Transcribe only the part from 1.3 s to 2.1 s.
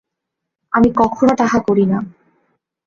তাহা করি না।